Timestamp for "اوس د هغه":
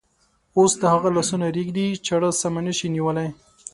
0.57-1.09